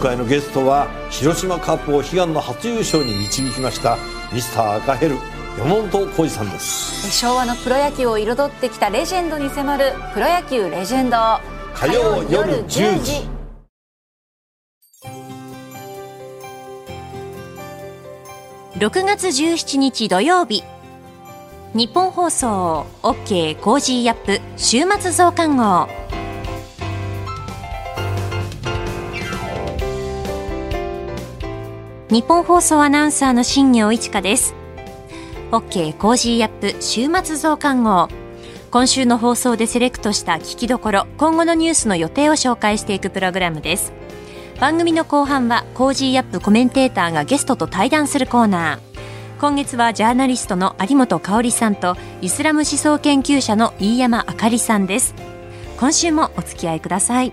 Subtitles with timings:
[0.00, 3.98] 回のゲストは広島カープを悲願の初優勝に導きました
[4.32, 5.16] ミスター赤ヘル
[5.58, 7.10] 山本浩二さんです。
[7.10, 11.16] 昭和のプロ野球を彩ってきたレジェンドに迫る「プロ野球レジェンド」
[11.74, 13.28] 火曜夜10時。
[18.78, 20.64] 6月17日土曜日。
[21.74, 23.56] ニッポン放送 OK!
[23.60, 24.40] Cozy up!
[24.56, 25.88] 週末増刊号
[32.10, 34.56] ニッポン放送アナウンサーの新行市佳です。
[35.52, 35.96] OK!
[35.96, 36.82] Cozy up!
[36.82, 38.08] 週末増刊号。
[38.72, 43.92] 今週の放送でセレクトした聞きどころ今後のニュースの予定を紹介していくプログラムです。
[44.58, 46.40] 番組の後半は Cozy up!
[46.40, 49.38] コメンテーターがゲストと対談するコーナー。
[49.38, 55.14] 今月はジャーナリストの有本香さんとイスラム思想研究者の飯山あかりさんです。
[55.78, 57.32] 今週もお付き合いください。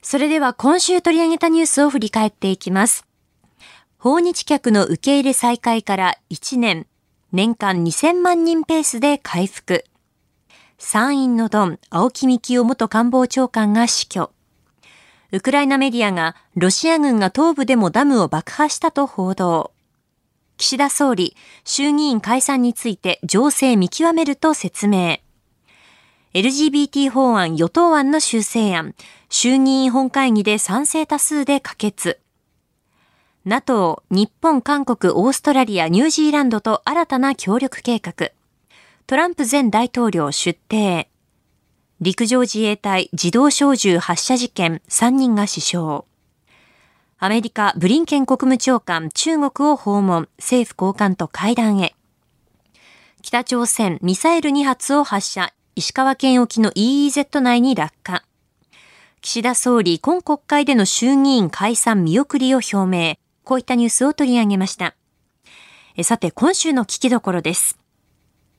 [0.00, 3.04] それでは今週取り上げたニュースを振り返っていきます。
[3.98, 6.86] 訪日客の受け入れ再開から1年、
[7.32, 9.84] 年間2000万人ペースで回復。
[10.78, 14.30] 参院のドン、青木幹雄元官房長官が死去。
[15.32, 19.72] ウクライナメディアがロシア軍が東部でもダムを爆破したと報道。
[20.58, 25.20] 岸田総理、衆議院解散について情勢見極めると説明。
[26.34, 28.94] LGBT 法案与党案の修正案、
[29.30, 32.20] 衆議院本会議で賛成多数で可決。
[33.48, 38.32] NATO、日本、韓国、オーストラリア、ニュージーランドと新たな協力計画。
[39.06, 41.08] トランプ前大統領出廷。
[42.00, 45.78] 陸上自衛隊自動小銃発射事件3人が死傷。
[47.18, 51.94] アメリカ、ブリンケン国務長官、中国を訪問、政府高官と会談へ。
[53.22, 58.24] 北朝鮮、ミサイル2発を発射、石川県沖の EEZ 内に落下。
[59.20, 63.18] 岸田総理、今国会での衆議院解散見送りを表明。
[63.46, 64.96] こういったニュースを取り上げました。
[66.02, 67.78] さて、今週の聞きどころです。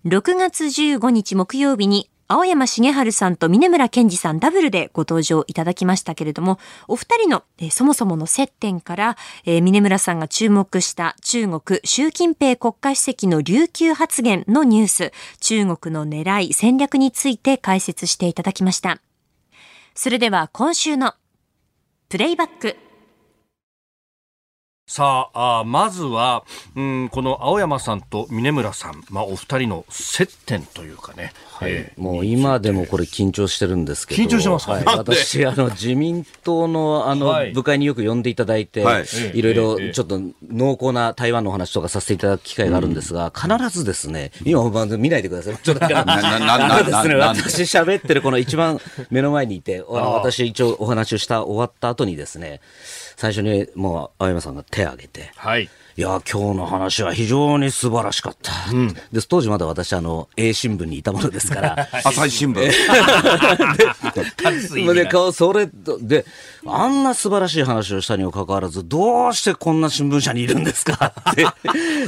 [0.06, 6.58] 6月15日木曜日に青山茂春さんと峰村健二さんダブルでご登場いただきましたけれども、
[6.88, 15.12] お二人の、えそもそもの接点から、えー、峰村さんが注目した中国習近平国家主席の琉球発言のニュース、
[15.42, 19.02] 中国の狙い、戦略について解説していただきました。
[19.96, 21.14] それでは今週の
[22.08, 22.78] プレイバック
[24.90, 26.46] さあまずは、
[26.78, 31.72] うん、この青山さんと峰村さん、まあ、お二人の接点というかね、はい。
[31.74, 34.24] えー、もう今でもこれ緊張してるんですけど。
[34.24, 45.58] 緊張してます、はい、私あの自民党のあの、はい、部会によく呼んでいただいて、はい、いろいろちょっと濃厚な台湾のお話とかさせていただく機会があるんですが、必ずですね今本番見ないでください。
[45.62, 52.62] ちょっとだからですね私喋ってるこの一番目の前にいて私一応お話をした終わった後にですね
[53.18, 58.52] 最初にもう青山さんが手を挙げて、はい、いや、今日の話は非常に素晴らしかった。
[58.72, 61.88] うん、で当時まだ私、あの、A 新聞にいたものですから。
[62.06, 62.62] 朝日新聞。
[64.94, 66.24] で、でそれで、
[66.68, 71.14] あんな素晴らしい話をしたにもかかわらず、どうしてこんな新聞社にいるんですか？
[71.32, 71.48] って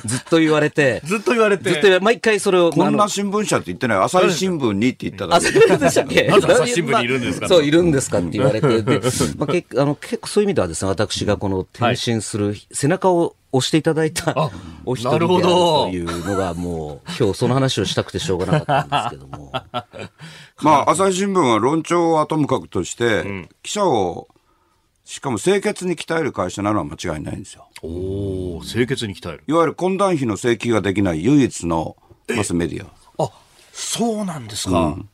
[0.05, 1.01] ずっと言われて。
[1.05, 1.71] ずっと言われて。
[1.71, 2.69] ずっと毎回それを。
[2.69, 3.97] こんな新聞社って言ってない。
[3.97, 5.51] 朝日新聞にって言っただけ。
[5.51, 6.29] でしたっけ？
[6.31, 8.83] 朝日新聞にいるんですか、そう、いるんですかって言われて。
[8.83, 9.01] で、
[9.39, 14.51] まあ、けあの結構そういう意味ではですね、私がこの転身する背中を押していただいた
[14.85, 19.51] お一人であるというのがもう今日その話をしたくてしょうがなかったんですけども。
[20.61, 24.27] まあ朝日新聞は論調はともかくとして、記者を
[25.09, 27.67] しかも清潔に鍛える会社なのは間違いないんですよ。
[27.81, 29.43] おお清潔に鍛える。
[29.47, 31.95] いわゆる懇談費の請求ができない唯一の
[32.29, 33.23] マスメディア。
[33.23, 33.31] あ
[33.73, 35.09] そうなんですか、うん。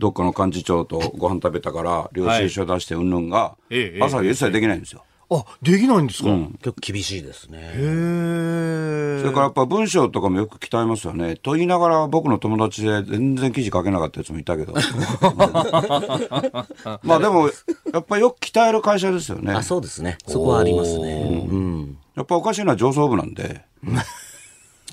[0.00, 3.56] どっかの幹事長とご飯食べたから領収書出してうんぬんが、
[4.00, 5.04] 朝日一切できないんですよ。
[5.30, 7.70] あ、できないんですか、うん、結構厳しいですね。
[7.74, 11.36] それからやっぱ文章とかもよく鍛えますよね。
[11.36, 14.72] と言いながら僕の友達で全然記事書けなかったやつもいたけど。
[17.02, 17.50] まあでも、
[17.92, 19.52] やっぱりよく鍛える会社ですよね。
[19.52, 20.16] あ、そうですね。
[20.26, 21.46] そこはありますね。
[21.50, 21.98] うん。
[22.16, 23.62] やっぱおかしいのは上層部なんで。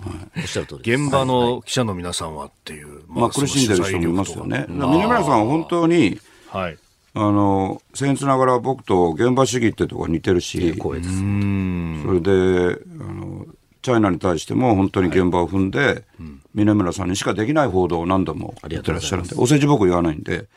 [0.02, 4.66] はい、おっしゃる通り現場の記者の皆さんはっていう、まあ、まあ苦しんでる人もいますよね。
[4.68, 6.20] 峰村さんは本当に、
[6.50, 6.78] はい、
[7.18, 13.46] あの僭越ながら僕と現場主義ってとこ似てるし、それであの
[13.82, 20.48] チャイナに対しても本当に現場を踏んで、はいうん、峰村さんにしかできない報道を何度もやってらっしゃるんで、お世辞僕言わないんで、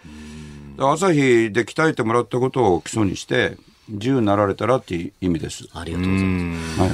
[0.79, 3.57] 朝日で鍛えてもらったことを基礎にして、
[3.89, 5.69] 自由になられたらっていう意味です。
[5.73, 6.81] ありがとうございます。
[6.81, 6.91] はい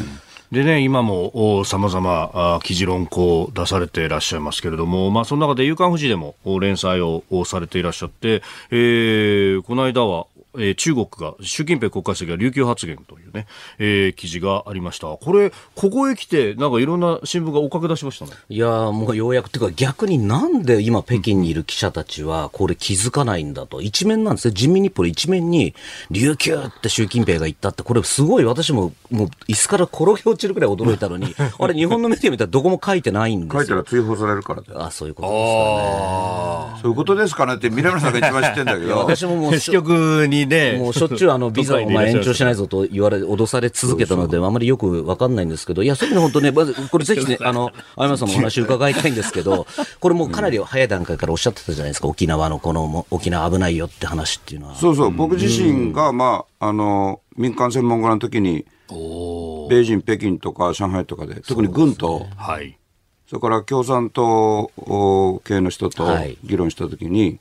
[0.54, 8.40] でね、今もさまざま記事論考を出されていらっしゃいますけれども、まあ、その中で夕刊富士でも連載をされていらっしゃって、
[8.70, 13.46] えー、この間はえー、中国が、習近平国家主席が琉球発言というね、
[13.78, 15.06] えー、記事がありました。
[15.06, 18.32] これ、ここへ来て、なんかいろんな新聞が追っかけ出しましたね。
[18.48, 23.80] いやもうようやく、ていうか逆になんで今北京にいる記者たちはこれ気づかないんだと。
[23.80, 24.54] 一面なんですね。
[24.54, 25.74] 人民日報の一面に、
[26.10, 33.60] 琉球って習近平が言ったって、これすごい私も、もう椅子から転げ落ちるくらい驚いたのに、 あれ日本のメディア見たらどこも書いてないんですよ。
[33.60, 36.80] 書いたら追放されるからあ、そういうことですかね。
[36.82, 38.98] そういうことですかねって、南さんが一番知ってんだけど。
[38.98, 49.66] 私ももう、 支局にね、 もうしょっちゅうあの、ビザを延長しないぞと言われ、脅され続けたので、あまりよくわかんないんですけど、いや、そういうの本当ね、まず、これぜひね、 あの、青山さんもお話伺いたいんですけど、
[50.00, 54.76] これもうかなり早い段階からおっしゃってたじゃないですか、沖縄のこの、沖縄危ないよって話っていうのは。
[54.76, 58.64] そうそう、僕自身が、まあ、あの、民間専門家の時に、
[59.68, 62.78] 米人、北京とか上海とかで、特に軍と、はい、
[63.26, 64.70] それから共産党
[65.44, 66.06] 系の人と
[66.44, 67.38] 議論したときに、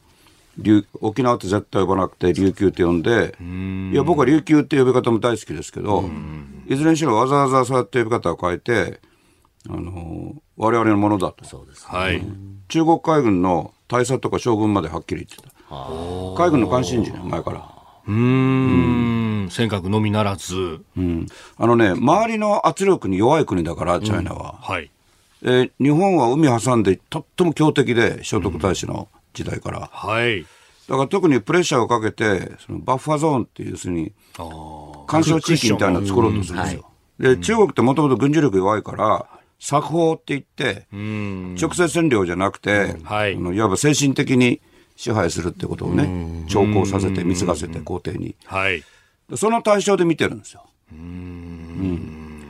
[1.02, 3.36] 沖縄って絶対呼ばなくて琉球って呼んで
[3.92, 6.04] いや僕は琉球って呼び方も大好きですけど
[6.68, 9.00] いずれにしろわざわざそうやって呼び方を変えて
[9.70, 11.46] あの我々のものだと。
[11.46, 12.22] そうです、はい、
[12.68, 15.54] 中国海軍の大佐とか将軍まではっきり言ってた。
[16.36, 17.70] 海軍の関心事ね前から。
[18.06, 21.26] うん、尖閣のみならず、うん、
[21.58, 24.92] あのね周りの圧力に弱い国だからチャイナは、うん、はい。
[25.44, 30.46] えー、日本は海挟んでとっても強敵で聖徳太子の時代から、はい。
[30.88, 34.12] だから特にプレッシャーをかけて、そのバッファゾーンっていう、要するに、
[35.08, 36.90] 干渉地域みたいなのを作ろうとするんですよ。
[37.20, 39.26] で、中国ってもともと軍事力弱いから、
[39.60, 44.62] 作法って言って、直接占領じゃなくて、はい、いわば精神的に
[44.98, 48.36] 支配するってことをね、調校させて、貢がせて、皇帝に。
[48.46, 48.84] はい。
[49.36, 50.66] その対象で見てるんですよ。
[50.92, 52.44] うん。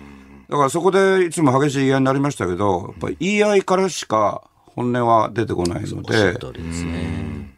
[0.49, 4.43] だからそこでいつも激しい言い合いになりましたけど、やっぱり言い合いからしか
[4.75, 6.37] 本音は出てこないので、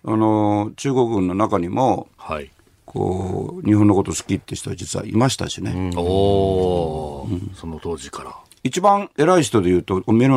[0.03, 2.51] あの中国軍の中にも、はい、
[2.85, 5.91] こう日本のこと好きって人は実はいましたしね。
[5.95, 8.35] おお、うん、その当時から。
[8.63, 10.27] 一番偉い人でいうと、峰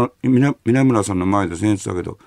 [0.63, 2.19] 村さんの前で先日だけど、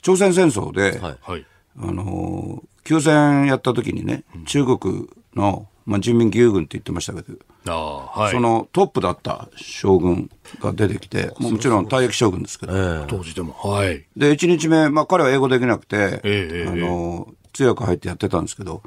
[0.00, 1.44] 朝鮮戦争で、はい、
[1.78, 10.30] あの休戦やった時にね、中国の、まあ、人民義勇軍って言ってましたけど、はい、そのトップだった将軍
[10.60, 13.52] が出てきて、もちろん退役将軍ですけど、えー、当時でも。
[13.52, 14.06] はい。
[14.16, 18.82] で、1日目、まあ彼は英語できなくて、えー、あの、通訳入ってやってたんですけど、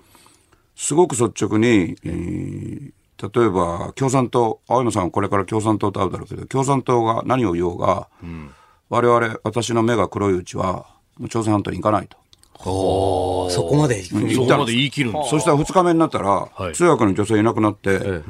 [0.76, 2.92] すごく率直に、えー、
[3.40, 8.52] 例えば共産党、青山さんはこれから共産党と会うだろうけど、共産党が何を言おうが、うん、
[8.90, 10.88] 我々、私の目が黒いうちは、
[11.30, 12.18] 朝鮮半島に行かないと。
[12.60, 14.22] そこまでそこ
[14.58, 18.22] まで言い切るそしたら2日目になったら、はい、通訳の女性いなくなって、ええ、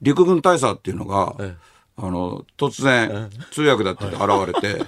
[0.00, 1.54] 陸軍大佐っていうのが、え、
[1.96, 4.84] あの突然、通訳だって現れて、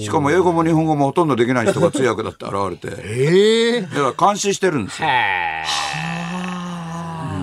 [0.00, 5.08] しかも英語も日本語もほとんどできない人が通訳だって現れて、えー、だから監視してるんですよ。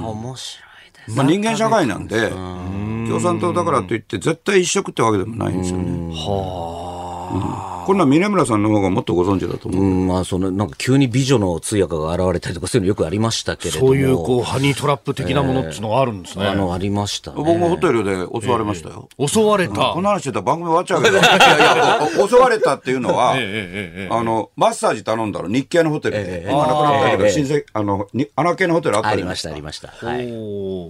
[0.05, 1.17] 面白いです。
[1.17, 6.13] まあ人間社会なんで、共産党だからといって絶対一色ってわけでもないんですよね。
[6.15, 7.80] はあ。
[7.91, 9.83] こんな峰村さんの方がもっとご存知だと思う。
[9.83, 13.87] うん、まあ、その、なんか急に美女の通訳が現れたりとか、そういうのよくありましたけれども。
[13.87, 16.45] そういう、こう、ハニートラップ的なものっていうのがあるんですね。
[16.45, 18.11] えー、あの、ありました、ね、僕もホテルで
[18.41, 19.09] 襲われましたよ。
[19.17, 21.17] えー、襲われた、この話してたら番組終わっちゃうけど。
[21.17, 26.47] いやいや、襲われたっていうのは、 えー、あの、マッサージ頼んだの、日系のホテルで。
[26.49, 28.07] 今なくなったけど、親戚、あの、
[28.37, 29.89] 穴系のホテルあったありました、ありました。
[29.89, 30.27] はい。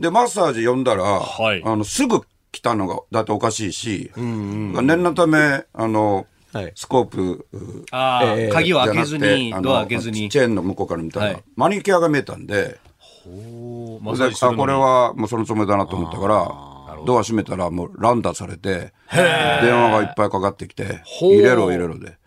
[0.02, 7.48] で、マッサージ呼んだら、はい、あの、すぐ来たのが、だっておかしいし、うんうん、念のため、あの、はい、スコープ、
[7.92, 10.30] あえー、鍵を開けずに、ドア開けずに。
[10.30, 22.18] チェーンの向こうから見たら、はい、マニキュアが見えたんで、ほう、まあ、あこれはもうそのつもりだなと思ったから、ドア閉めたらもう乱打されて、電話がいっぱいかかってきて、入れろ入れろで。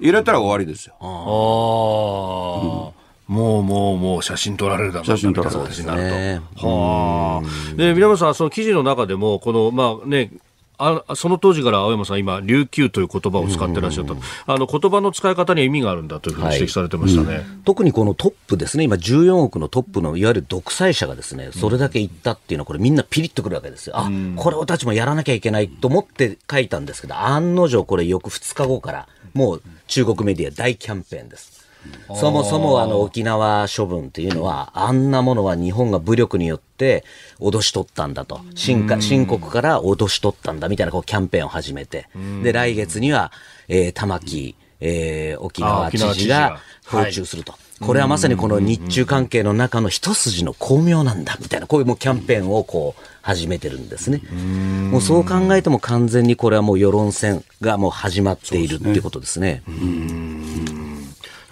[0.00, 0.94] 入れたら終わりですよ。
[1.00, 6.66] ああ、うんもうもうもう写真撮られるだろう写真撮られるになると。
[6.68, 7.76] はあ。
[7.76, 10.30] で、皆さん、その記事の中でも、この、まあね、
[11.08, 14.14] あその当時から青山さん、今、琉球という言葉を使ってらっしゃった、
[14.46, 31.62] あの言葉の使い方には意味があるんだというふうに指摘されてましたね、はいうん、特にこのトップですね、今、14億のトップのいわゆる独裁者がですねそれだけ言ったっていうのは、これ、みんなピリッとくるわけですよ、あこれ、俺たちもやらなきゃいけないと思って書いたんですけど、案の定、これ、翌2日後から、もう中国メディア大キャンペーンです。
[32.14, 37.04] そもそもあの沖縄処分というのは、あんなものは日本が武力によって
[37.40, 42.08] 脅し取ったんだと、新新国から脅し取ったんだみたいなこうキャンペーンを始めて、
[42.42, 43.32] で来月には、
[43.68, 46.60] えー、玉城、えー、沖縄知事が。
[46.84, 47.54] 訪中すると。
[47.80, 54.22] これはまさにこの日中関係の中の一筋の巧妙なんだみたいな、こういうもうキャンペーンをこう始めてるんですね。
[54.90, 59.62] もうそう考えても完全にこれはもう世論戦がもう始まっているっていうことですね。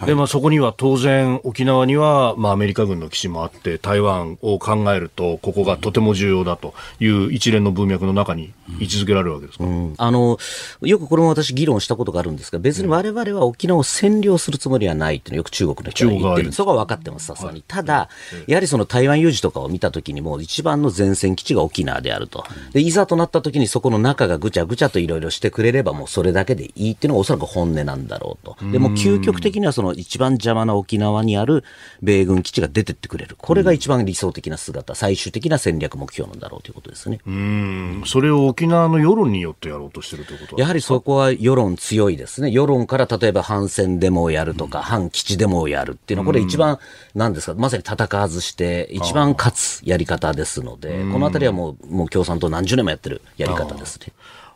[0.05, 10.37] でまあ、そこには当然、沖縄には、まあ、アメリカ軍の基地もあって、台湾を考えると、ここがとても重要だという一連の文脈の中に位置づけられるわけですか、うん、あの
[10.81, 17.63] よくこれも私、議論したことがあるんですが、別にわれわれは沖縄を占領するつもりはないっていうのよく中国の人が言ってる、そこは分かってます、さすがに。
[17.67, 18.09] ただ、
[18.47, 22.43] やはりその台湾有事とかを見たときにも、一番の前線基地が沖縄であると。
[22.73, 28.57] でいざとなったときに、そこの中がぐちゃぐちゃといろいろしてくれれば、もうそれだけでいいっていうのがおそらく本音なんだろうと。
[28.71, 31.63] でも究極的にはその一番邪魔な沖縄にある
[32.01, 33.35] 米軍基地が出てってくれる。
[33.37, 37.19] これが一番理想的な姿、最終的な戦略目標なんだろうということですね。
[37.25, 38.03] うん。
[38.05, 42.51] それを沖縄の世論によってやろうとしてるということやはりそこは世論強いですね。
[42.51, 46.79] 世論から例えば反戦デモをやるとか、うん、反基地デモをやるっていうのは、これ一番、
[47.15, 54.07] なんですか、まさに戦わずして、一番勝つやり方ですので、このあたりはもう、もう共産党何十年もやってるやり方ですね。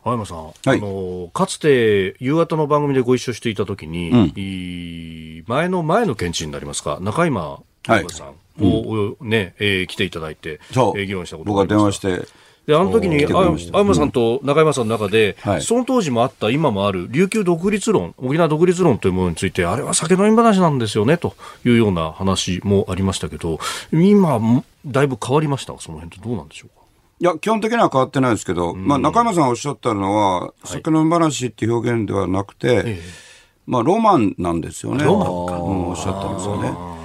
[0.06, 12.06] 青山さん、はい、あのかつて夕方の番組でご一緒していたときに、うん、前の前の県知になりますか、中今さんを、ね、うん、えー、来ていただいて、えー、議論したことがありました。
[12.08, 12.46] 僕は電話して。
[12.68, 21.34] で、あの時に、青山さんと中山さんの中で、うんはい、その当時もあった、今もある、琉球独立論、沖縄独立論というものについて、あれは酒飲み話なんですよね、と
[21.64, 23.58] いうような話もありましたけど、
[23.92, 24.40] 今、
[24.84, 25.76] だいぶ変わりました？
[25.78, 26.68] その辺ってどうなんでしょう？
[26.70, 26.75] か
[27.18, 32.98] いや、基本的には変わってないですけど、うん、まあ、中山さんおっしゃったのは、酒飲み話っていう表現ではなくて、はい、
[33.66, 35.04] まあ、ロマンなんですよね。
[35.04, 35.26] ロマン
[35.58, 35.62] か。
[35.62, 36.96] うん、おっしゃったんですよね。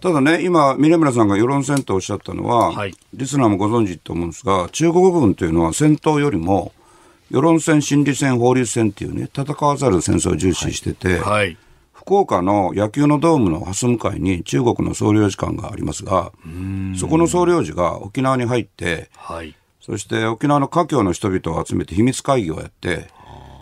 [0.00, 6.72] ただね、今、峰村さんが世論戦とおっしゃったのは、はい、リスナーもご存知と思うんですが、中国軍というのは戦闘よりも、
[7.30, 11.56] 世論戦、心理戦、法律戦っていうね、戦わざる戦争を重視してて、はいはい
[12.00, 16.32] 福岡の野球のドームの蓮向かいに中国の総領事館がありますが、
[16.98, 23.08] そこの総領事が沖縄に入って、はい、そして沖縄の華僑の人々を集めて秘密会議をやって、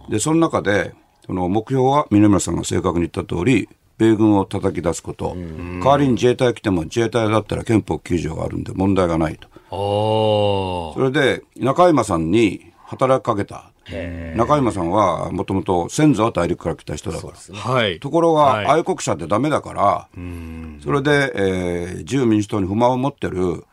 [0.08, 0.94] で、その中で、
[1.26, 3.68] その目標は峰村さんが正確に言った通り、
[3.98, 10.94] 米軍を叩き出すこと、代わりに自衛隊来ても自衛隊だったら憲法9条があるんで問題がないと。
[10.94, 13.72] それで中山さんに働きかけた。
[14.36, 17.38] 中山さんはもともと先祖は大陸から来た人だから、ね。
[17.58, 23.64] はい、ところが愛国者ってだめだから、はい、それで、えー、自由民主党に不満を持ってる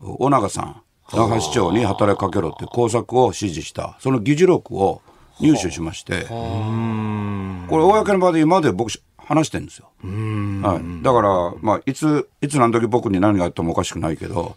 [0.00, 3.96] 尾長さん那覇市長に働きかけろって工作を指示した。
[4.00, 5.02] その議事録を
[5.40, 6.24] 入手しまして。
[6.24, 8.90] これ公の場で今まで僕
[9.30, 14.56] 話してるんですよ、はい、だから、まあ、いついつ何時僕に何があってもおかしくないけど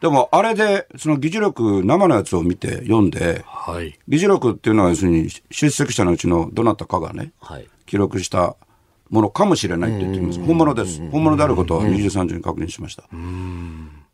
[0.00, 8.56] でもあれでその議事録生のやつを見て読んで、はい、議事録っていうのは要するに出席者のうちのどなたかがね、はい、記録した
[9.08, 10.40] ものかもしれないって言ってます。
[10.40, 11.00] 本物です。
[11.10, 13.04] 本物であることは23時に確認しました。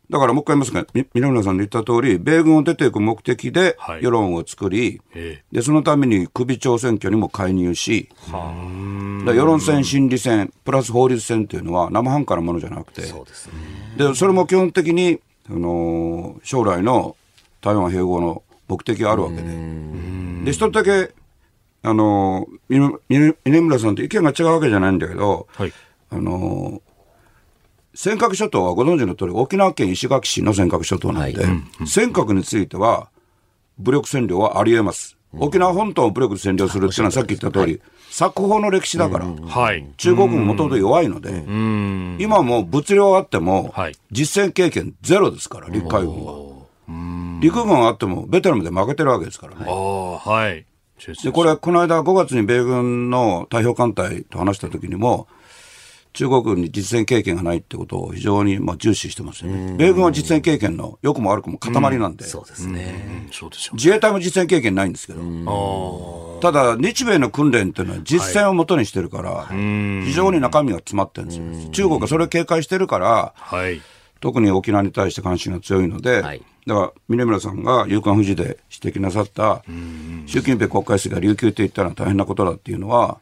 [0.09, 8.09] だからもう一回言いますが南村さんの言った通り米軍を出ていく目的で世論を作り、はい、でそのために首長選挙にも介入し
[9.25, 13.01] 世論戦心理戦プラス法律戦っていうのは生半可なものじゃなくて。
[13.01, 13.25] そ
[13.97, 15.19] でそれも基本的に
[15.49, 17.15] あの将来の
[17.61, 19.43] 台湾併合の目的があるわけで。
[20.45, 21.13] で、一つだけ、
[21.81, 22.99] あの、峰
[23.45, 25.73] 村さんと意見が違うわけじゃないんだけど、はい、
[26.09, 26.81] あの、
[27.93, 33.09] 尖閣諸島はご存知の通り、沖縄県石垣市の尖閣諸島なんで、はい、尖閣については、
[33.77, 35.17] 武力占領はあり得ます。
[35.37, 39.25] 沖縄本島を武力占領するっていうのはさっき言った通り、作法の歴史だから、
[39.97, 41.43] 中国ももともと弱いので、
[42.23, 43.73] 今も物量あっても、
[44.11, 46.53] 実戦経験ゼロですから、陸海軍は。
[47.41, 49.65] 陸軍あっても、ベトナムで負けてるわけですからね。
[49.65, 50.65] はい、
[51.23, 55.27] でこれ、この間5月に米軍の太平洋艦隊と話した時にも、
[56.13, 59.75] 中国軍に実戦経験がないってことを非常にまあ重視してますよね。
[59.77, 62.23] 米軍は実戦経験の良くも悪くも塊なんで。
[62.25, 63.27] そうですね。
[63.73, 66.39] 自衛隊も実戦経験ないんですけど。
[66.41, 69.47] ただ、日米の訓練っていうのは実戦をもとにしてるから、
[70.05, 71.69] 非常に中身が詰まってるんですよ。
[71.71, 73.33] 中国がそれを警戒してるから、
[74.19, 79.63] 特に沖縄に対して関心が強いので、だから峰村さんが夕刊富士で指摘なさった、
[80.27, 83.17] 習近平国家主席が琉球って言ったら大変なことだっていうのは、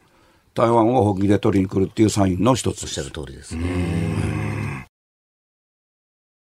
[0.54, 4.86] 台湾を本気で取りに来るっていうサインの一つおっしゃる通りですね。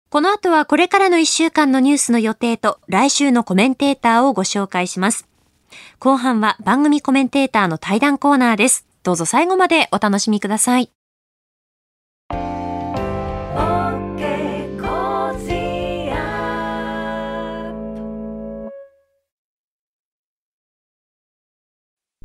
[0.08, 5.28] この後はこれからの一週間のニュースの予定と来週のコメンテーターをご紹介します。
[5.98, 8.86] 後半は番組コメンテーターの対談コーナーです。
[9.02, 10.95] どうぞ最後までお楽しみください。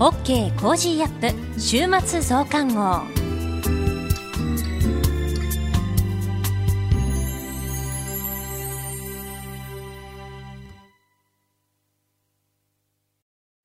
[0.00, 0.58] OK!
[0.58, 1.60] Cozy up!
[1.60, 3.02] 週末増刊号。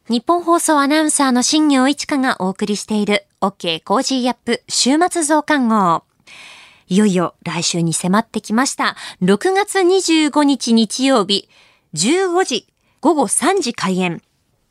[0.09, 3.81] ニッポン放送アナウンサーの新行市佳がお送りしている OK!
[3.85, 4.61] Cozy up!
[4.67, 6.03] 週末増刊号。
[6.89, 8.97] いよいよ来週に迫ってきました。
[9.21, 11.47] 6月25日日曜日、
[11.93, 12.67] 15時、
[12.99, 14.21] 午後3時開演。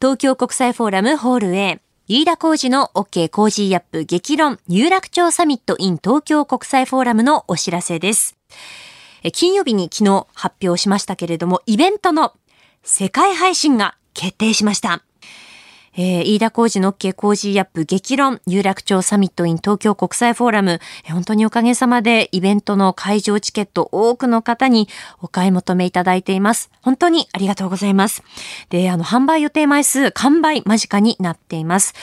[0.00, 1.80] 東京国際フォーラムホール A。
[2.06, 8.36] 飯田浩二の OK コージーアップ激論有楽町サミット in 東京国際フォーラムのお知らせです。
[9.32, 12.34] 金曜日に昨日発表しましたけれども、イベントの
[12.82, 15.03] 世界配信が決定しました。
[15.96, 24.88] えー、飯田工事の OK 工事アップ激論、有楽町サミットイン東京国際フォーラム、本当におかげさまでイベントの会場チケット多くの方に
[25.20, 26.70] お買い求めいただいています。
[26.82, 28.22] 本当にありがとうございます。
[28.70, 31.94] で、あの、販売予定枚数、完売間近になっています。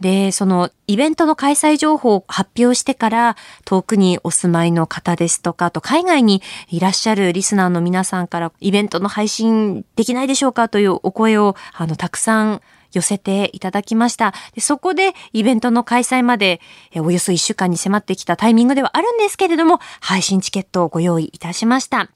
[0.00, 14.34] で、その、イベントの開催情報を発表してから、遠くにお住まいの方ですとか、あと海外にいらっしゃるリスナーの皆さんから、イベントの配信できないでしょうかというお声を、あの、たくさん寄せていただきました。
[14.54, 16.60] でそこでイベントの開催まで
[16.96, 22.10] およそ1週間に迫ってきたタイミングではあるんですけれども、配信チケットをご用意いたしました。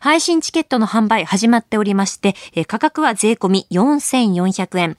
[0.00, 2.34] 配信チケットの販売始まっておりまして、
[2.66, 4.98] 価格は税込み4400円。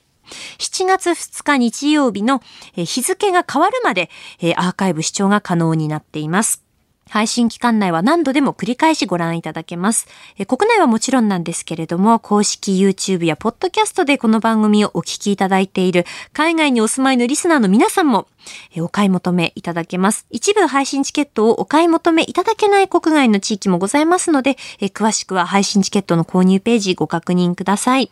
[0.58, 2.42] 7月2日日曜日の
[2.76, 4.10] 日付が変わるまで
[4.56, 6.64] アーカイブ視聴が可能になっています。
[7.10, 10.08] 配信期間内は何度でも繰り返しご覧いただけます。
[10.48, 18.28] 国内はもちろんなんですけれども、公式 YouTube や Podcast でこの番組をお聞きいただいている海外にお住まいのリスナーの皆さんも
[18.78, 20.26] お買い求めいただけます。
[20.32, 28.12] 一部配信チケットをお買い求めいただけない国外の地域もございますので、詳しくは配信チケットの購入ページご確認ください。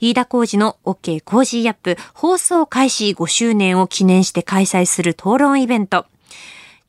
[0.00, 6.06] 飯田浩二の OK コージーアップ放送開始5周年を記念して開催する討論イベント。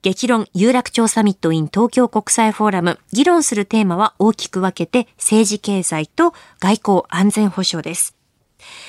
[0.01, 2.99] 激論有楽町サミット in 東京国際フォーラム。
[3.11, 8.15] 議論するテーマは大きく分けて政治経済と外交安全保障です。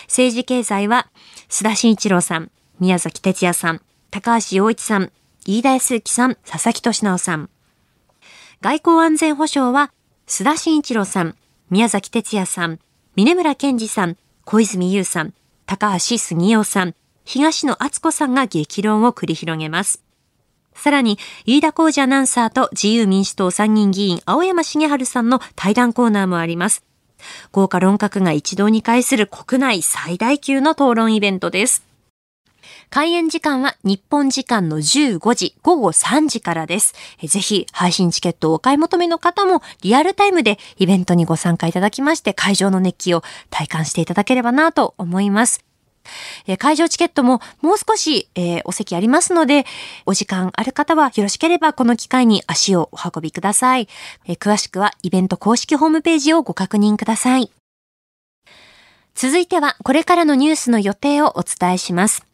[0.05, 1.09] 政治経済は
[1.49, 3.81] 須田慎一郎さん、宮崎哲也さん、
[4.13, 5.11] 高橋洋一さん、
[5.47, 7.51] 飯田康之さん、佐々木俊直さん。
[8.61, 9.93] 外交安全保障は
[10.29, 11.35] 須田慎一郎さん、
[11.71, 12.79] 宮崎哲也さん、
[13.17, 15.35] 峰村健二さん、小泉優さん、
[15.67, 16.95] 高橋杉雄さん、
[17.25, 20.05] 東野敦子さんが激論を繰り広げます。
[20.81, 26.85] さらに、飯田浩二アナウンサーと自由民主党参議院議員青山茂春さんの対談コーナーもあります。
[27.53, 31.85] 豪華論客が一堂に会する国内最大級の討論イベントです。
[32.89, 36.95] 開演時間は日本時間の15時午後3時からです。
[37.23, 45.70] ぜひ配信チケットをお買い求めの方もリアルタイムでイベントにご参加いただきまして会場の熱気を体感していただければなと思います。
[46.47, 49.65] え会場チケットももう少し、えー、お席ありますので、
[50.07, 53.89] お時間ある方はよろしければこの機会に足をお運びください。
[54.27, 57.51] えー、詳しくはイベント公式ホームページをご確認ください。
[59.15, 62.27] 続いてはこれからのニュースの予定をお伝えします。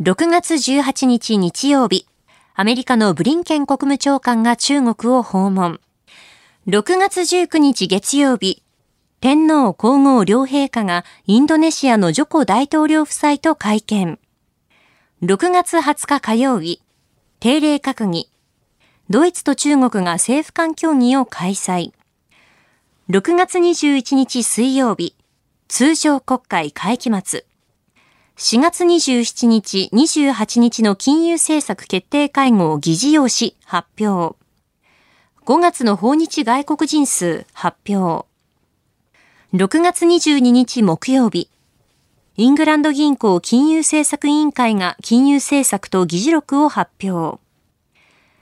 [0.00, 2.06] 6月18日日曜日、
[2.54, 5.80] アメリカのブリンケン国務長官が中国を訪問。
[6.66, 8.62] 6月19日月曜日、
[9.18, 14.18] 天皇皇后両陛下がインドネシアのジョコ大統領夫妻と会見。
[15.22, 16.82] 6月20日火曜日、
[17.40, 18.30] 定例閣議。
[19.08, 21.92] ドイツと中国が政府間協議を開催。
[23.08, 25.16] 6月21日水曜日、
[25.66, 27.46] 通常国会会期末。
[28.36, 34.36] 4月27日、28日の金融政策決定会合を議事要旨発表。
[35.46, 38.26] 5月の訪日外国人数発表。
[39.54, 41.48] 6月22日木曜日、
[42.36, 47.40] イングランド銀行金融政策委員会が金融政策と議事録を発表。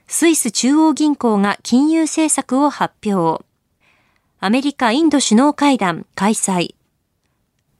[0.06, 3.44] スイス中央銀行が金融政策を発表。
[4.40, 6.74] アメリカ・インド首脳会談開催。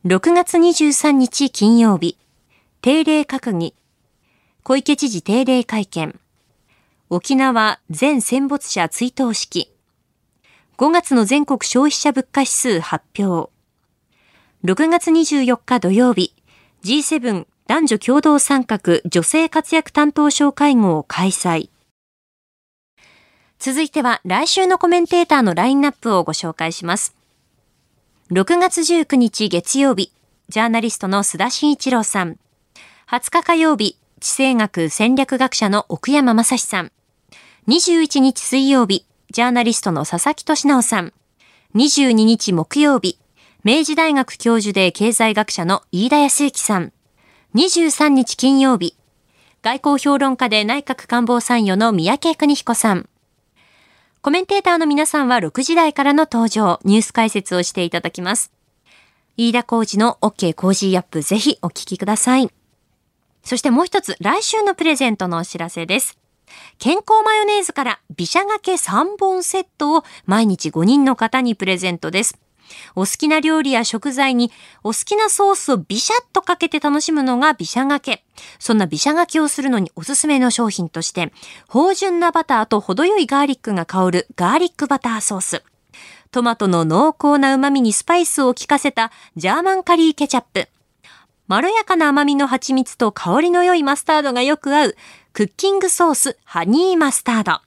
[0.04, 2.18] 6月23日金曜日、
[2.82, 3.74] 定例閣議、
[4.62, 6.20] 小池知事定例会見、
[7.08, 9.73] 沖縄全戦没者追悼式、
[10.76, 13.52] 5月の全国消費者物価指数発表、
[14.64, 16.34] 6月24日土曜日、
[16.82, 21.70] G7 男女共同参画女性活躍担当省会合を開催。
[23.60, 27.14] 続いては来週のコメンテーターのラインナップをご紹介します。
[28.32, 30.10] 6月19日月曜日、
[30.48, 32.36] ジャーナリストの須田慎一郎さん。
[33.08, 36.90] 20日火曜日、地政学戦略学者の奥山正史さん。
[37.68, 41.12] 21日水曜日、ジャーナリストの佐々木俊直さん。
[41.74, 43.18] 22日木曜日、
[43.64, 46.92] 明治大学教授で経済学者の飯田康之さん。
[47.56, 48.96] 23日金曜日、
[49.60, 53.08] 外交評論家で内閣官房参与の三宅邦彦さん。
[54.22, 58.52] コメンテーターの皆さんは6時台からの登場、ニュース解説をしていただきます。
[59.36, 62.48] 飯田浩二の OK コージーアップぜひお聞きください。
[63.42, 66.23] そしてもう一つ、来週のプレゼントのお知らせです。
[66.78, 72.38] ケンコーマヨネーズからビシャがけ3本セットを毎日5人の方にプレゼントです。
[72.94, 74.50] お好きな料理や食材に
[74.82, 78.24] お好きなソースをビシャッとかけて楽しむのがビシャがけ。
[78.58, 81.32] そんなビシャがけをするのにおすすめの商品として、
[81.68, 85.62] 芳醇なバターと程よいガーリックが香るガーリックバターソース。
[86.30, 90.68] トマトの濃厚な旨味にスパイスを効かせたジャーマンカリーケチャップ。
[91.46, 94.96] まろやかな甘みの蜂蜜と香りの良いマスタードがよく合う
[95.32, 97.60] クッキングソースハニーマスタード。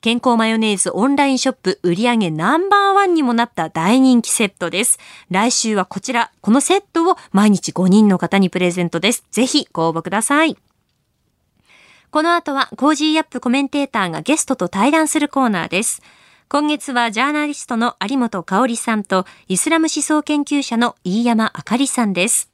[0.00, 4.98] ケンコーマヨネーズオンラインショップ売上ナンバーワンにもなった大人気セットです。
[5.30, 9.24] 来週はこちら、このセットを毎日5人の方にプレゼントです。
[9.30, 10.56] ぜひご応募ください。
[12.10, 13.40] この後は Cozy up!
[13.40, 16.00] コメンテーターがゲストと対談するコーナーです。
[16.48, 22.53] 今月はジャーナリストの有本香里さんとイスラム思想研究者の飯山あかりさんです。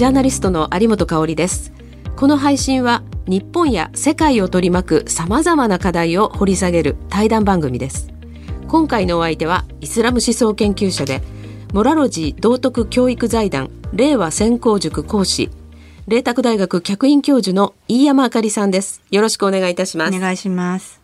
[0.00, 1.74] ジャーナリストの有本香里です。
[2.16, 8.08] この配信は日本や世界を取り巻く様々な課題を掘り下げる対談番組です。
[8.66, 11.20] 今回のお相手はイスラム思想研究者で
[11.74, 15.50] モラロジー道徳教育財団令和専攻塾講師
[16.08, 19.02] 麗澤大学客員教授の飯山あかりさんです。
[19.10, 20.16] よろしくお願いいたします。
[20.16, 21.02] お願いします。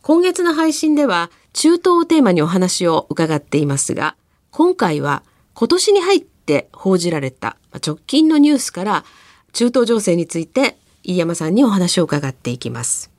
[0.00, 4.16] 今月の配信では中東をテーマにお話を伺っていますが
[4.52, 9.04] 今回は今年に入っって報じられた直近のニュースから
[9.52, 13.10] 中東情勢について飯山さんにお話を伺っていきます。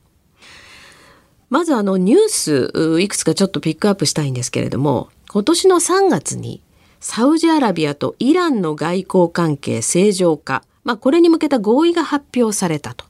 [1.49, 6.61] まずあのニュースいくつかちょっとピックアップしたいんですけれども今年の3月に
[7.01, 13.05] サウジアラビアとイランの外交関係正常化、まあ、これに向けた合意が発表されたと。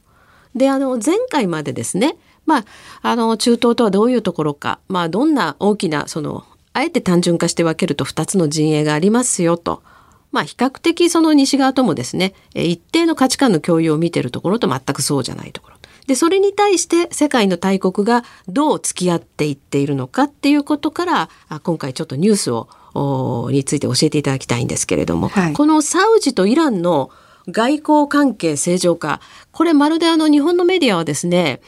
[0.56, 2.66] であの前回までですねまあ、
[3.04, 6.44] あの中東とはどういうところか、まあ、どんな大きなその
[6.74, 9.84] あえて単純化して分けると2つの陣営がありますよと
[10.32, 15.78] まあ比較的その西側ともですね、一定の価値観の共有を見ているところと全くそうじゃないところ。
[16.08, 21.30] で、それに対して世界の大国がどう付き合っていっているのかっていうことから、
[21.64, 22.68] 今回ちょっとニュースを、
[23.52, 27.12] について教えていただきたいんですけれども、はい、このサウジとイランの
[27.48, 31.62] 外交関係正常化、これまるであの日本のメディアはですね、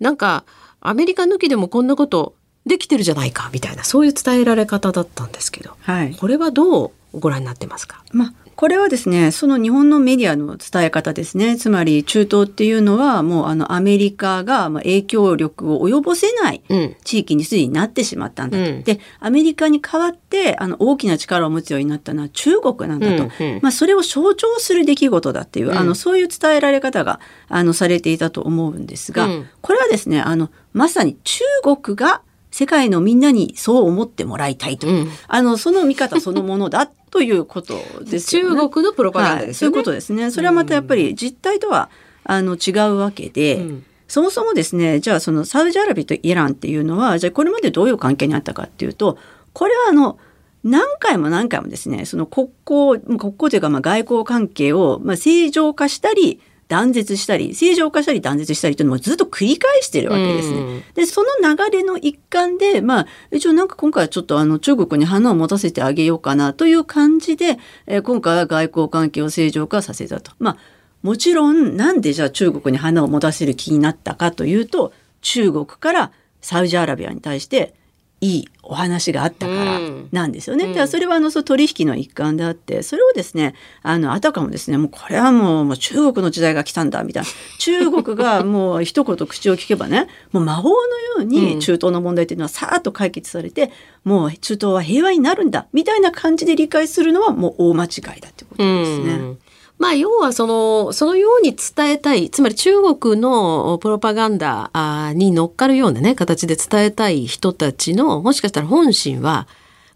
[0.00, 0.44] なんか
[0.80, 2.34] アメリカ抜きでもこんなこと
[2.66, 11.56] できてるじゃないかみたいなそういう伝えられ方だったんですけど、はい、これはどうご覧になってますか、まあ、これはですね、その日本のメディアの伝え方ですね。
[11.56, 16.62] つまり中東っていうのはもうあのアメリカがまあ影響力を及ぼせない
[17.04, 18.68] 地域にすでになってしまったんだと。
[18.68, 23.30] うん、で、アメリカに代わってあの大きな力を持つようになったのは中国なんだと。
[23.38, 38.56] うんうん、まあそれを象徴する出来事だっていう、うん、あのそういう伝えられ方があのされていたと思うんですが、うん、これはですね、あのまさに中国が世界のみんなにそう思ってもらいたいと、うん、あのその見方そのものだということですよね。
[38.56, 40.30] 中国のプロパガンダですよね、はい、そういうことですね。
[40.30, 41.90] それはまたやっぱり実態とは
[42.24, 49.18] あの違うわけで、うん、そもそもですね、じゃあそのサウジアラビアとイランっていうのは、じゃあこれまでどういう関係にあったかっていうと、
[49.52, 50.18] これはあの、
[50.64, 60.84] 何回も何回もですね、その国交、国交というかまあ外交関係をまあ正常化したり、断絶したり正常化したり断絶したりというのもずっと繰り返してるわけですね。
[60.94, 70.32] でその流れの一環でまあ一応なんか今回はちょっとあの中国に花を持たせてあげようかなという感じで、えー、今回は外交関係を正常化させたと。
[70.38, 70.56] まあ
[71.02, 77.74] もちろんなんでじゃあ中国に花を持たせる気になったかというと中国からサウジアラビアに対して
[78.20, 79.80] いいお話があったから
[80.12, 80.64] なんですよね。
[80.64, 87.28] うん、それはあのそ取引の一環であってそれをですねあのあたかもですねもうこれはもうもう中国の時代が来たんだみたいな。
[87.58, 93.70] 中国がもう一言口を聞けばねもう魔法のように中東の問題というのはさーっと解決されて、
[94.04, 99.12] もう中東は平和になるんだみたいな感じで理解するのはもう大間違いだということですね。
[99.12, 99.38] うん
[99.78, 104.70] まあ、要はその、そのように伝えたい、つまり中国のプロパガンダ
[105.14, 109.46] に乗っかるようなね、形で伝えたい人たちの、もしかしたら本心は、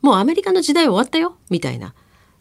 [0.01, 1.95] もうアメリカの時代終わったよ、みたいな。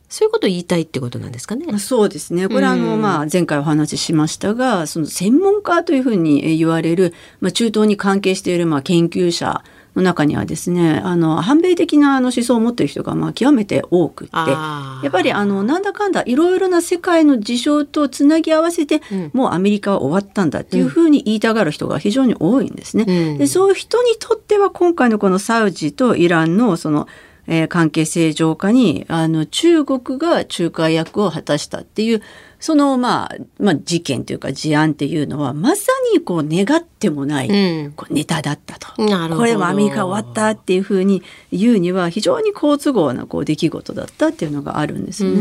[0.07, 1.79] そういうことを言いたいってことなんですかね。
[1.79, 2.49] そうですね。
[2.49, 9.63] これはあの、まあ、前回お話ししましたが、その専門家というふうに言われる、まあ、中東に関係している、まあ、研究者
[9.95, 23.05] の中にはですねあの反米的なあの思想を持っている人がまあ極めて多くってやっぱりあのなんだかんだいろいろな世界の事象とつなぎ合わせて、うん、もうアメリカは終わったんだっていうふうに言いたがる人が非常に多いんですね。
[23.07, 27.07] うん、でそういう人にとっては今回のこのサウジとイランのその
[27.47, 32.21] えー、関係正常化にあの中国が仲介役を果たしたっていう
[32.61, 38.87] その、まあ、まあ、事件というか事案っていうのは、まさにこう、願ってもない、うん、こうネタだったと。
[38.95, 45.31] これもアメリカ終わったっていうふうに言うには、非常に好都合なこう出来事だったっていうのがあるんですね。
[45.31, 45.33] う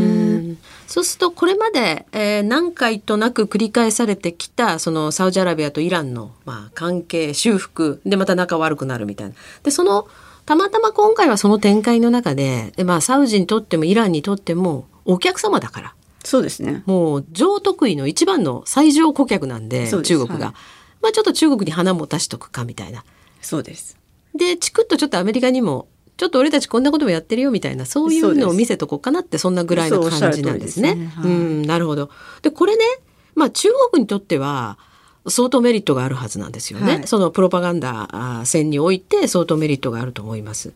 [0.86, 9.34] そうすると、これまで、えー、何回となく繰り返されてきた、そのサウジアラビアとイランの、まあ、関係修復でまた仲悪くなるみたいな。
[9.62, 10.08] で、その、
[10.46, 15.94] たまたま今回はその展開の中で、でまあ、サウジにとってもイランにとってもお客様だから。
[16.24, 16.82] そうですね。
[16.86, 20.54] もう上得意の一番の最上顧客なんで、で中国が、はい、
[21.02, 23.04] まあちょっと中国に花も出しとくかみたいな。
[23.40, 23.96] そうです。
[24.34, 30.90] で、チクッとちょっとアメリカにも、ちょっと俺たちこんなこともやってるよみたいな、そういうのを見せとこうかなって、そんなぐらいの感じなんですね。
[30.90, 32.10] うすねはい、うん、なるほど。
[32.42, 32.84] で、これね、
[33.34, 34.78] まあ中国にとっては、
[35.28, 36.92] 相当メリットがあるはずなんですよね。
[36.92, 40.72] はい、そのプロパガンダ戦において相当メリットがあると思います。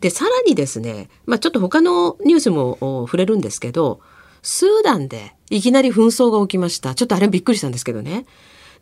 [0.00, 2.76] で、さらにですね、まあちょっと他のニュースも
[3.06, 4.00] 触れるんですけど、
[4.42, 6.94] スーダンでいきなり紛争が起きました。
[6.94, 8.26] ちょっとあれびっくりしたんですけどね。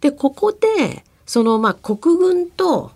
[0.01, 2.93] で、ここで、そのまあ国軍と、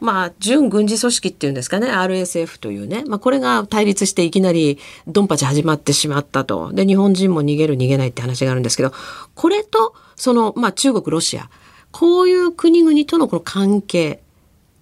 [0.00, 6.72] まあ、準軍事組織っていうんですかね、RSF というね、まあ、これが対立していきなりドンパチ始まってしまったと。
[6.72, 8.92] で、日本人も逃げる逃げないって話があるんですけど、
[9.34, 11.50] これと、その、まあ、中国、ロシア、
[11.92, 14.20] こういう国々とのこの関係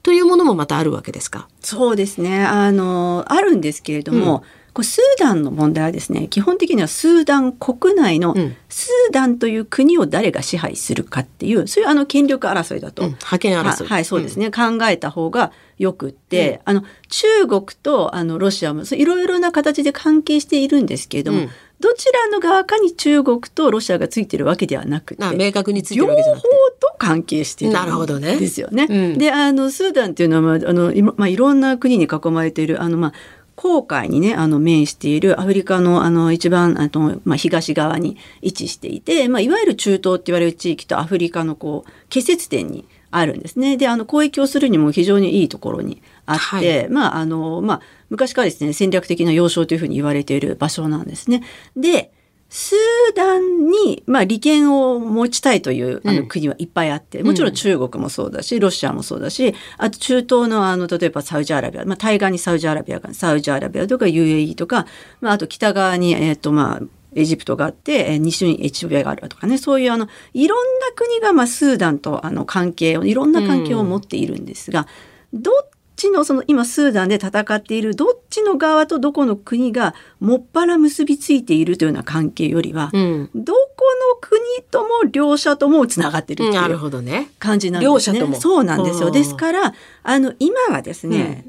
[0.04, 1.48] というものもまたあるわけですか？
[1.62, 2.44] そうですね。
[2.44, 8.36] あの、あるんですけれども、うんこれスーダンの問題はですね基本的にはスーダン国内の、
[8.68, 13.88] スーダンという国を誰が支配するかっていうそういうあの権力争いだと、うん、覇権争い。
[13.88, 21.48] はいそうですね、うん、考えた方がよくって、うん、あの中国とあのロシアもいろいろな形で関係しているんですけれども、
[21.80, 26.48] どちらの側かに中国とロシアがついてるわけではなくて明確についてるわけじゃなくて。
[26.48, 28.36] 両方と関係しているなるほどね。
[28.36, 29.16] ですよね。
[29.16, 33.12] であのスーダンっていうのは、あのまあ、いろんな国に囲まれているあの、まあ、
[33.58, 43.76] 郊外にね、あの、面しているアフリカの、あの、一番、あの、まあ、東側に位置していて、まあ、いわゆる中東って言われる地域とアフリカの、こう、結節点にあるんですね。
[43.76, 51.42] で、あの、交易をするにも非常にいいところにあって、はい、まあ、あの、まあ、昔からですね、戦略的な要衝というふうに言われている場所なんですね。
[51.76, 52.12] で、
[52.50, 64.86] スーダンに、まあ、利権を持ちたいというあの国はいっぱいあって、もちろん中国もそうだし、ロシアもそうだし、あと中東のあの、例えばサウジアラビア、まあ、対岸にサウジアラビアが、サウジアラビアとか UAE とか、
[65.20, 74.86] まあ、あと北側に、えっ、ー、と、まあ、エジプトがあって、えー、西にエチオピアがあるとかね、そういうあの、いろんな国が、まあ、スーダンとあの関係を、いろんな関係を持っているんですが、
[75.34, 75.54] どっ
[75.98, 83.84] ちのその今スーダンで戦っているどっちの側とどこの国がもっぱら結びついているというような関係よりは、うん、どこ
[84.14, 88.20] の国とも両者ともつながってるっていう感じなんですね。
[88.20, 89.10] ねそうなんですよ。
[89.10, 91.44] ですからあの今はですね、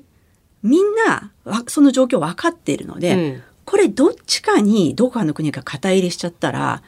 [0.63, 1.31] うん、みんな
[1.67, 6.81] その状況分かっているので、うん、これどっちかにどこかの国が肩入れしちゃったら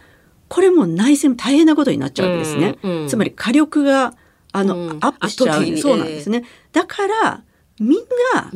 [0.48, 2.78] これも内戦大変なことになっちゃうわけですね。
[3.08, 4.16] つまり火力が
[4.54, 5.78] あの、アップしちゃう。
[5.78, 6.44] そうなんですね。
[6.74, 7.44] だから
[7.82, 8.00] みん
[8.36, 8.52] な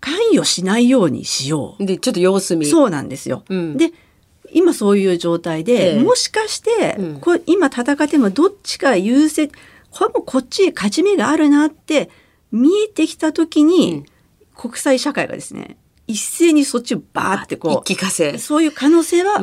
[0.00, 1.84] 関与しないようにしよう。
[1.84, 2.64] で、ちょっと様子見。
[2.64, 3.44] そうなんですよ。
[3.48, 3.92] うん、で、
[4.52, 9.48] 今そういう状態で、えー、もしかして、うん、これ今戦ってもどっちか優勢、
[9.90, 12.08] これもこっちへ勝ち目があるなって
[12.52, 14.04] 見えてきた時に、うん、
[14.54, 19.36] 国際社会がですね、一斉にそっちをバーってこう、そういう可能性は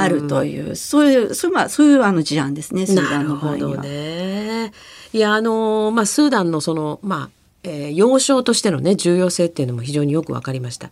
[0.00, 3.82] あるという、そういう、そういう、まあ、そういうあの事案ですね、スーダンの場合には。
[3.82, 4.72] ね。
[5.12, 10.90] いや、あの、まあ、スーダンのその、まあ、えー、要衝としてのね重要性っていうのも非常によく分かりました。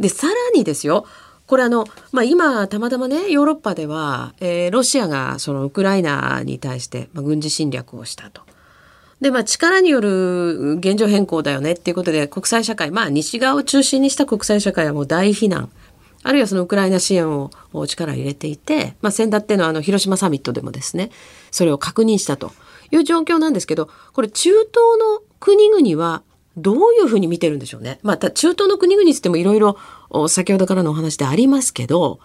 [0.00, 1.06] でさらにですよ
[1.46, 8.42] これあの、まあ、今たまたまねヨーロッパでは、えー、ロシアがそのウクライナに対して、まあ、軍事侵略をしたと。
[9.20, 15.70] でまあ、力による現状変更だよねっていうことで国際社会、まあ、西側を中心にした国際社会はもう大非難
[16.24, 17.50] あるいはそのウクライナ支援を
[17.86, 21.10] 力入れていて、まあ、先だってのあの広島サミットでもですね
[21.50, 22.52] それを確認したと
[22.96, 26.22] いう状況なんですけどこれ中東の国々は
[26.56, 27.98] どういうふうに見てるんでしょうね。
[28.02, 29.76] また中東の国々つってもいろいろ
[30.28, 32.20] 先ほどからのお話でありますけど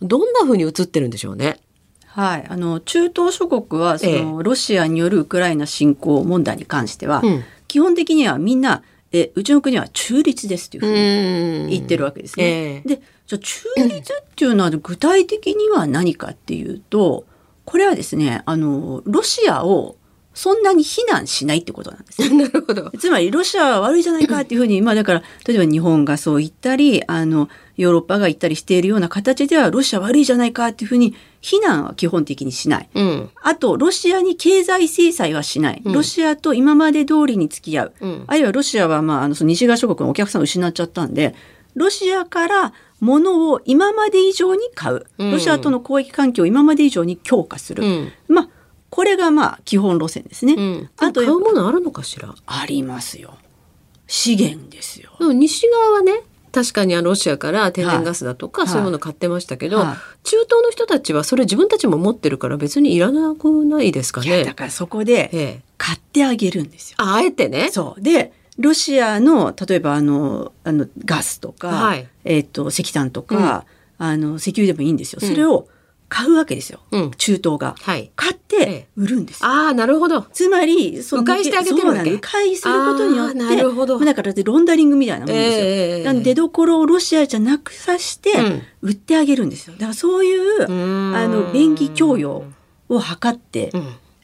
[0.00, 1.58] どんなふうに映ってるんでしょうね。
[2.06, 12.82] はい、あの中東諸国はその、ええ、ロシアによるウクライナ侵攻問題に関しては、うん、基本的にはみんなえうちの国は中立ですというふうに言ってるわけですね。
[12.86, 17.24] え、でじゃ中立っていうのは具体的には何かっていうと
[17.66, 19.96] これはですねあのロシアを
[20.36, 22.20] そんなに非難しないってことなんです。
[22.34, 22.92] なるほど。
[22.98, 27.48] つまりロシアは悪いじゃないかっていうふうに、 まあだから、例えば日本がそう言ったり、あの、
[27.78, 32.88] ヨーロッパが言ったりしているような形では、ロシア悪いじゃないかっていうふうに、非難は基本的にしない。
[32.94, 35.80] うん、あと、ロシアに経済制裁はしない。
[35.86, 37.92] ロシアと今まで通りに付き合う。
[38.02, 41.34] うん、あるいはロシアは、まあ、あの、その西側諸国のお客さんを失っちゃったんで、
[41.76, 45.06] ロシアから物を今まで以上に買う。
[45.18, 47.84] ロシアとの交易環境を今まで以上に強化する。
[47.84, 48.48] うん、まあ、
[48.90, 50.54] これがまあ基本路線ですね。
[50.54, 52.34] うん、あと買うものあるのかしら？
[52.46, 53.36] ありますよ。
[54.06, 55.10] 資源ですよ。
[55.32, 64.44] 西側はね確かにあのロシアから天然ガスだとか、そういうもの買ってましたけど、中東の人たちはそれ自分たちも持ってるから別にいらなくないですかね？
[64.44, 66.96] だからそこで買ってあげるんですよ。
[66.98, 67.68] あえてね。
[67.70, 73.66] そうでロシアの例えばあのあのガスとか、はい、えっ、ー、と石炭とか、
[73.98, 75.20] うん、あの石油でもいいんですよ。
[75.20, 75.68] それを
[76.08, 80.22] 買うわけですよ、うん、中東が、はい、買って売るんです、ああなるほど。
[80.22, 82.10] つまりその迂回してあげてるわけ？
[82.12, 83.98] 迂回することによってなるほど。
[83.98, 88.30] だからロンダリングみたいなもんですよ、えー、なん出どころをロシアじゃなくさして
[88.82, 89.74] 売ってあげるんですよ。
[89.74, 92.44] だからそういうあの便宜供与
[92.88, 93.72] を図って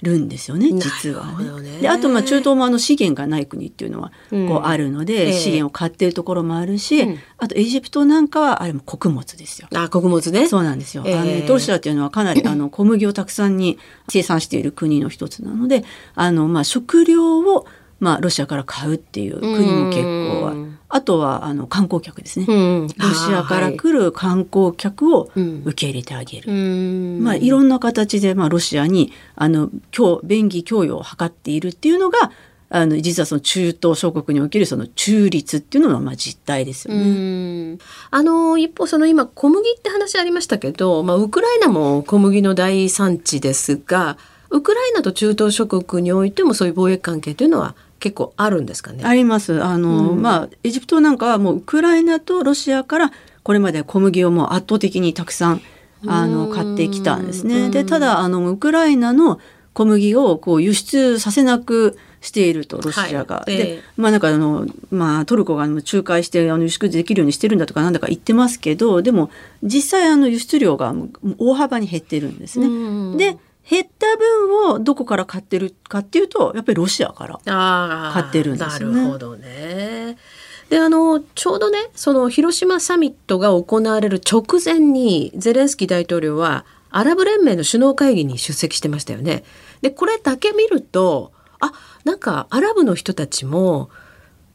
[0.03, 1.27] るんですよね実は
[1.61, 1.79] ね。
[1.81, 9.69] であとまあ中東もあの資源がない国っていうのはこうあるので、うん、資源を買ってるところもあるし、あとエジプトなんかはあれも穀物ですよ。
[9.75, 10.49] あ穀物ね。
[10.49, 11.05] そうなんですよ。
[11.07, 15.85] えー、あのトルシアっていうのはかなり あの小麦をたくさんに生産している国の一つなので
[16.15, 17.67] あのまあ食料を
[18.01, 20.72] まあ、ロシアから買うっていう国も結構は。
[20.95, 32.31] あとはあの観光客ですね、うん、ロシアから来る観光客を受け入れてあげる、まあ、いろんな形で、まあ、ロシアにあの今日便宜供与を図っているっていうのが
[32.69, 37.79] あの実はその中東諸国におけるその中立っていうのがまあ実態ですよね。
[38.11, 44.19] あの一方その今小麦って話ありましたけど、まあ、ウクライナも小麦の大産地ですが
[44.51, 49.05] ウクライナと中東諸国においてもそういう貿易関係というのは結構あるんですかね？
[49.05, 49.63] あります。
[49.63, 53.13] あの、うん、まあエジプトなんかはもうウクライナとロシアから
[53.45, 55.63] これまで小麦をもう圧倒的にたくさん
[56.07, 57.71] あの買ってきたんですね。
[57.71, 59.39] でただあのウクライナの
[59.73, 63.37] 小麦をこう輸出させなくしているとロシアが。
[63.37, 69.31] はい、でまあなんかあの、まあ、トルコが仲介してあの輸出できるようにしてるんだとかなんだか言ってますけどでも
[69.63, 70.95] 実際あの輸出量が
[71.39, 73.17] 大幅に減ってるんですね。
[73.17, 78.97] で減った分をどこから買ってるかっていうとやっぱりロシアから買ってるんですよね。
[78.97, 80.19] なるほどね。
[80.69, 89.45] であのちょうどねその広島サミットが行われる直前にゼレンスキー大統領はアラブ連盟の首脳会議に出席してましたよね。
[89.81, 91.73] でこれだけ見るとあ
[92.05, 93.91] なんかアラブの人たちも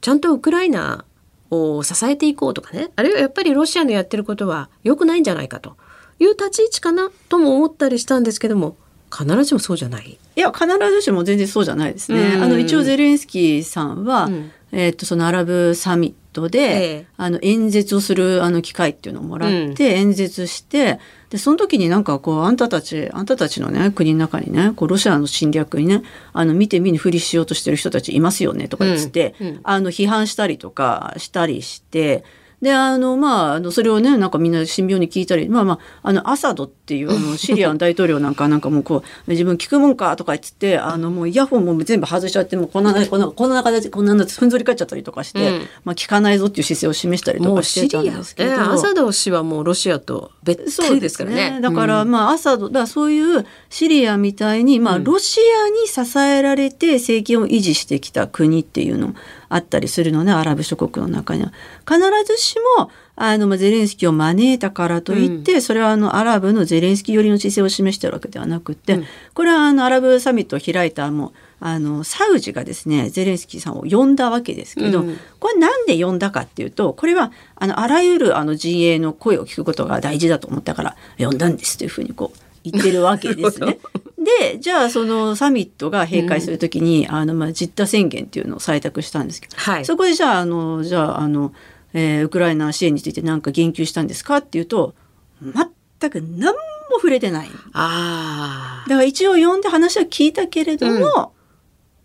[0.00, 1.04] ちゃんとウクライナ
[1.50, 5.76] を支えていこうとかねあるいはやっぱりロシアのやってることは良くないんじゃないかと
[6.20, 8.76] いう立ち位置かなとも思ったりしたんですけども
[9.10, 10.18] 必ずしもそうじゃない？
[10.36, 12.38] いや必ずしも全然そうじゃないですね。
[12.42, 16.64] あの一応ゼレンスキーさんは、うん、えっ、とそのアラブサミットで、え
[17.02, 21.00] え、あの演説をするあの機会っていうのをもらって、演説して
[21.30, 26.02] でその時になんかこうあんたたちあんたたちのね国の中にねこうロシアの侵略にね
[26.32, 29.46] あの見て見ぬふりしようとしてる人たちいますよねとか言って、うん。
[29.48, 32.24] うん、あの批判したりとかしたりして
[32.62, 51.50] であのまああのそれをねなんかみんな神妙に聞いたりまあまああのアサドっていうあのシリアの大統領なんかなんかもうこう自分聞くもんかとか言ってあのもうイヤホンも全部外しちゃってもうこんなこんなこんな形こんなのふんぞり返っちゃったりとかして、うん、まあ聞かないぞっていう姿勢を示したりとかしてたんですけど、えー、アサド氏はもうロシアと別体ですからね。
[51.52, 51.60] ね。
[51.60, 59.14] だからまあアサドだそういうシリアみたいにまあロシアに支えられて政権を維持してきた国っていうの
[59.48, 61.52] あったりするのねアラブ諸国の中には。
[61.86, 62.90] 必ずしも
[63.20, 83.78] あの、まあ、ゼレンスキーを招いたからといって、うん、それはあの、アラブのゼレンスキー寄りの姿勢を示しているわけではなくて、うん、これはあの、アラブサミットを開いたもう、あの、サウジがですね、ゼレンスキーさんを呼んだわけですけど、うん、これなんで呼んだかっていうと、これは、あの、あらゆるあの陣営の声を聞くことが大事だと思ったから、呼んだんですというふうにこう、言ってるわけですね。
[84.40, 91.52] でじゃあそのサミットが閉会するときに、うん、あのまあ実態宣言っていうのを採択したんですけど、はい、そこでじゃああのじゃああの
[91.94, 94.94] えー、ウクライナ支援について何か言及したんですかっていうと
[95.40, 96.58] 全く何も
[96.96, 97.48] 触れてない。
[97.72, 101.32] あだから一応読んで話は聞いたけれども、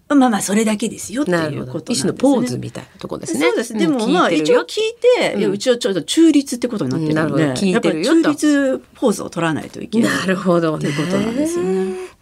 [0.09, 3.39] うん、まあまあそれだけですよっていうこと一種のポーズみたいなとこですね。
[3.47, 3.73] そうです。
[3.73, 10.17] でもまあ一応聞いて、うん、いやうちはちょっと中立ってことになってるので、聞いてるよ中立ポーズを取らないといけない。
[10.19, 10.89] なるほど、ね。
[10.89, 12.12] ってことなんですよね。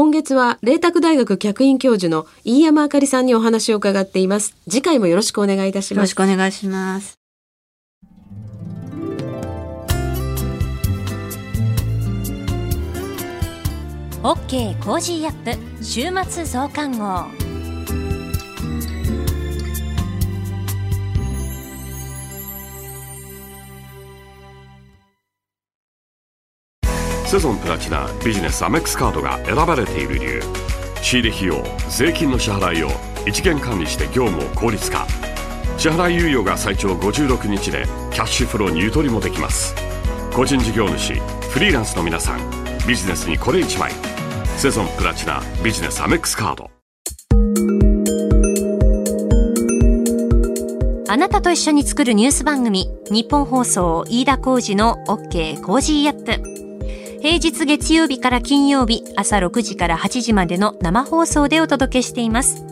[0.00, 4.56] 今月は麗澤大学客員教授の飯山あかりさんにお話を伺っています。
[4.66, 5.96] 次回もよろしくお願いいたします。
[5.96, 7.18] よろしくお願いします。
[14.22, 17.49] OK Cozy up 週末増刊号。
[27.30, 30.42] セゾンプラチナビジネスアメックスカードが選ばれている理由。
[31.00, 32.88] 仕入れ費用税金の支払いを
[33.24, 35.06] 一元管理して業務を効率化。
[35.78, 39.76] 支払い猶予が最長56日でキャッシュフローにゆとりもできます。
[40.34, 41.14] 個人事業主
[41.52, 42.40] フリーランスの皆さん
[42.84, 43.92] ビジネスにこれ1枚。
[44.56, 46.68] セゾンプラチナビジネスアメックスカード。
[51.08, 56.59] あなたと一緒に作るニュース番組日本放送飯田浩二の OK コージーアップ。
[57.22, 62.64] 平日月曜日から金曜日朝6時から8時までの生放送でお届けしています。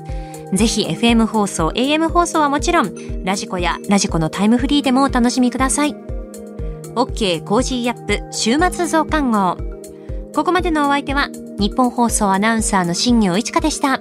[0.55, 5.95] ぜひ FM 放送、AM 放送はもちろん、ラジコやラジコのタイムフリーでもお楽しみください。
[6.95, 9.59] OK Cozy up 週末増刊号。
[10.35, 11.29] ここまでのお相手は、
[11.59, 14.01] ニッポン放送アナウンサーの新行市佳でした。